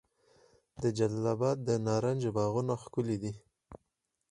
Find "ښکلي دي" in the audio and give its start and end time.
2.83-3.31